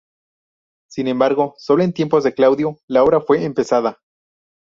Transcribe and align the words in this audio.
Sin 0.89 1.07
embargo, 1.07 1.53
solo 1.59 1.83
en 1.83 1.93
tiempos 1.93 2.23
de 2.23 2.33
Claudio 2.33 2.79
la 2.87 3.03
obra 3.03 3.21
fue 3.21 3.45
empezada. 3.45 3.99